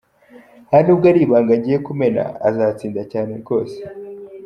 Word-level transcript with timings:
Nta 0.67 0.77
nubwo 0.85 1.05
ari 1.11 1.19
ibanga 1.25 1.53
ngiye 1.59 1.77
kumena, 1.87 2.23
azatsinda 2.47 3.01
cyane 3.11 3.31
rwose. 3.41 3.77